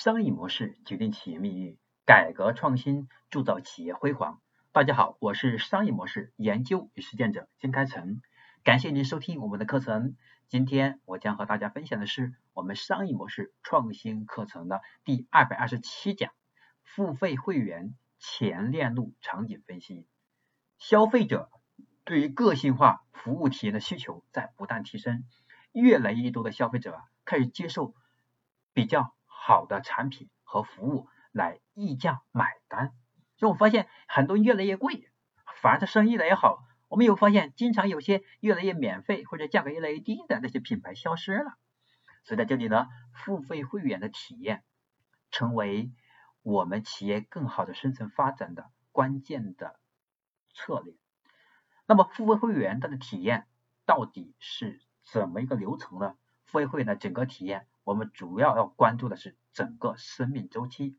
[0.00, 1.76] 商业模式决定企业命运，
[2.06, 4.40] 改革创新铸造企业辉煌。
[4.70, 8.22] 大家好，我是商业模式研究与实践者金开成，
[8.62, 10.14] 感谢您收听我们的课程。
[10.46, 16.30] 今天我将和大家分享的是我们商业模式创新课程的第二百二十七讲：
[16.84, 20.06] 付费会员前链路场景分析。
[20.78, 21.50] 消费者
[22.04, 25.24] 对于个性化服务体验的需求在不断提升，
[25.72, 27.96] 越来越多的消费者开始接受
[28.72, 29.12] 比较
[29.48, 32.92] 好的产品和服务来溢价买单。
[33.38, 35.08] 所以我发现很多越来越贵，
[35.62, 36.62] 反而它生意越来越好。
[36.88, 41.56] 我们有发现，经常有些越来越免费或者价格越来越低的那些品牌消失了。
[42.24, 44.64] 所以在这里呢，付费会员的体验
[45.30, 45.90] 成为
[46.42, 49.80] 我们企业更好的生存发展的关键的
[50.52, 50.92] 策略。
[51.86, 53.46] 那么付费会员它的体验
[53.86, 56.18] 到底是怎么一个流程呢？
[56.44, 60.98] 付费会员的整个体验，我们主要要关注的是整个生命周期，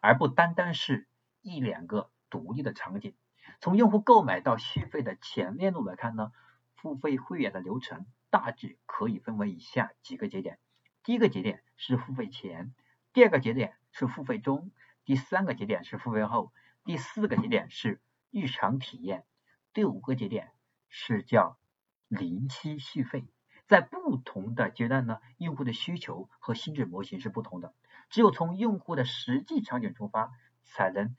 [0.00, 1.08] 而不单单是
[1.40, 3.16] 一两个独立的场景。
[3.60, 6.30] 从用户购买到续费的前链路来看呢，
[6.76, 10.60] 付费会员的流程大致可以分为以下几个节点：
[11.02, 12.72] 第一个节点是付费前，
[13.12, 14.70] 第二个节点是付费中，
[15.04, 16.52] 第三个节点是付费后，
[16.84, 19.24] 第四个节点是日常体验。
[19.72, 20.52] 第五个节点
[20.88, 21.58] 是叫
[22.06, 23.24] 零期续费，
[23.72, 27.72] 在不同的阶段呢，用户的需求和心智模型是不同的。
[28.10, 30.30] 只有从用户的实际场景出发，
[30.62, 31.16] 才能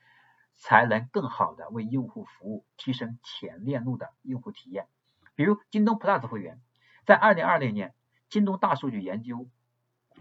[0.55, 4.87] 才能更好的为用户服务，提升前链路的用户体验。
[5.33, 6.61] 比如京东 Plus 会员，
[7.07, 7.95] 在二零二零年，
[8.29, 9.49] 京东大数据研究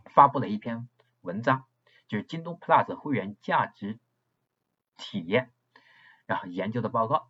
[0.06, 0.88] 发布了一篇
[1.20, 1.66] 文章，
[2.08, 3.98] 就是京东 Plus 会员价值
[4.96, 5.50] 体验，
[6.24, 7.28] 然后研究的报告。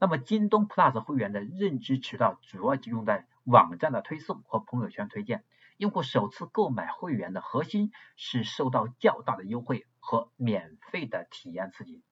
[0.00, 5.44] 那么京东 Plus 会员的认知渠道主要集中在网站的推送和朋友圈推荐。
[5.76, 12.02] 用户首次购买会员的核心是受到较大的优惠和免费的体验刺激。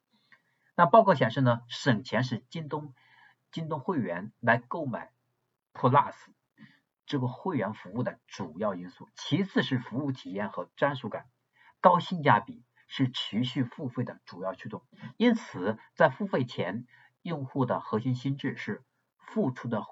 [0.74, 2.94] 那报告显示呢，省钱是京东
[3.50, 5.12] 京东会员来购买
[5.74, 6.14] Plus
[7.04, 11.26] 这个会员服务的主要因素，其次是服务体验和专属感，
[11.80, 14.82] 高性价比是持续付费的主要驱动。
[15.16, 16.86] 因此，在付费前。
[17.22, 18.82] 用户的核心心智是
[19.18, 19.84] 付出的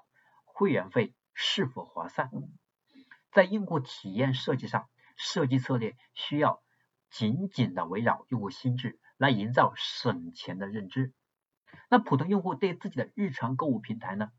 [0.45, 2.31] 会员费是否划算。
[3.31, 6.63] 在用户体验设计上，设计策略需要
[7.11, 11.13] 紧紧的围绕用户心智来营造省钱的认知。
[11.89, 14.31] 那普通用户对自己的日常购物平台呢，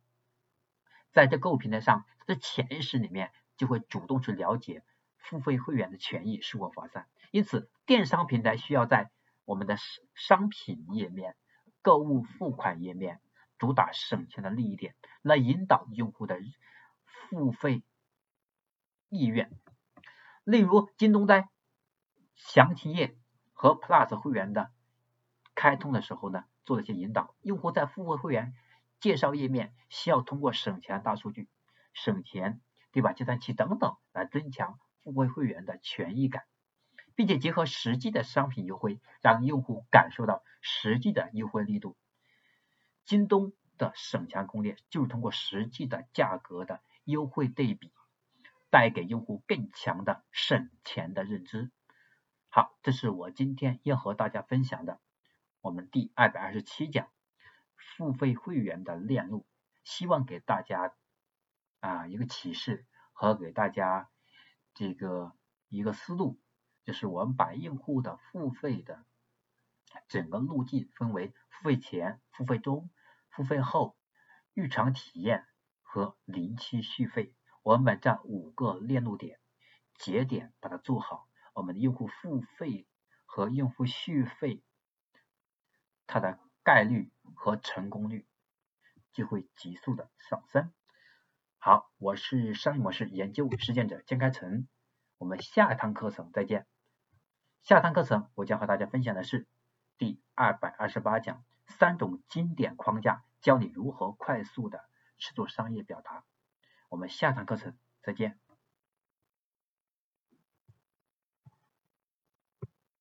[1.12, 4.82] 在这购物平台上，他的潜意识里面就会主动去了解
[5.16, 7.06] 付费会员的权益是否划算。
[7.30, 9.10] 因此，电商平台需要在
[9.44, 9.76] 我们的
[10.14, 11.36] 商品页面。
[11.80, 13.20] 购物付款页面
[13.56, 16.38] 主打省钱的利益点，来引导用户的
[17.28, 17.82] 付费
[19.08, 19.50] 意愿。
[20.44, 21.48] 例如，京东在
[22.34, 23.16] 详情页
[23.52, 24.70] 和 Plus 会员的
[25.54, 27.34] 开通的时候呢，做了一些引导。
[27.42, 28.54] 用户在付费会员
[29.00, 31.48] 介绍页面需要通过省钱大数据、
[31.92, 32.60] 省钱
[32.92, 33.12] 对吧？
[33.12, 36.44] 计算器等等来增强付费会员的权益感。
[37.14, 41.96] 并且结合实际的商品优惠，让用户感受到实际的优惠力度。
[43.04, 47.90] 京东的省钱攻略就是通过实际的价格的优惠对比，
[48.68, 51.70] 带给用户更强的省钱的认知。
[52.50, 55.00] 好，这是我今天要和大家分享的
[55.62, 57.08] 我们第二百二十七讲
[57.74, 59.46] 付费会员的链路，
[59.84, 60.92] 希望给大家
[61.80, 64.10] 啊一个启示和给大家
[64.74, 65.32] 这个
[65.70, 66.38] 一个思路。
[66.84, 69.02] 就是我们把用户的付费的
[70.08, 72.90] 整个路径分为付费前、付费中、
[73.30, 73.96] 付费后、
[74.52, 75.46] 日常体验
[75.88, 77.34] 和临期续费。
[77.62, 79.40] 我们把这五个链路点
[79.94, 82.86] 节点把它做好，我们的用户付费
[83.24, 84.62] 和用户续费，
[86.06, 88.26] 它的概率和成功率
[89.12, 90.72] 就会急速的上升。
[91.58, 94.68] 好，我是商业模式研究实践者江开成，
[95.16, 96.66] 我们下一堂课程再见。
[97.62, 99.48] 下堂课程我将和大家分享的是
[99.96, 104.84] 第二百二十八讲三种经典框架，教你如何快速的
[105.18, 106.24] 去做商业表达。
[106.88, 108.38] 我们下堂课程再见。